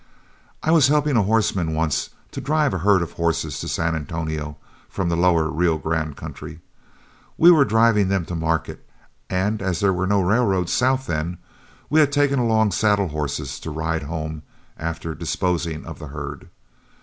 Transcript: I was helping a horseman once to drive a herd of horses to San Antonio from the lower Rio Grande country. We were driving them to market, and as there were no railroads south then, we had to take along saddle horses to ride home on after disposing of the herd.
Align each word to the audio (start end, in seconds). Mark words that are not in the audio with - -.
I 0.63 0.71
was 0.71 0.87
helping 0.87 1.15
a 1.15 1.21
horseman 1.21 1.75
once 1.75 2.09
to 2.31 2.41
drive 2.41 2.73
a 2.73 2.79
herd 2.79 3.03
of 3.03 3.11
horses 3.11 3.59
to 3.59 3.67
San 3.67 3.93
Antonio 3.95 4.57
from 4.89 5.09
the 5.09 5.15
lower 5.15 5.47
Rio 5.51 5.77
Grande 5.77 6.17
country. 6.17 6.59
We 7.37 7.51
were 7.51 7.65
driving 7.65 8.07
them 8.07 8.25
to 8.25 8.33
market, 8.33 8.83
and 9.29 9.61
as 9.61 9.79
there 9.79 9.93
were 9.93 10.07
no 10.07 10.19
railroads 10.19 10.73
south 10.73 11.05
then, 11.05 11.37
we 11.87 11.99
had 11.99 12.11
to 12.11 12.19
take 12.19 12.31
along 12.35 12.71
saddle 12.71 13.09
horses 13.09 13.59
to 13.59 13.69
ride 13.69 14.01
home 14.01 14.41
on 14.77 14.85
after 14.87 15.13
disposing 15.13 15.85
of 15.85 15.99
the 15.99 16.07
herd. 16.07 16.49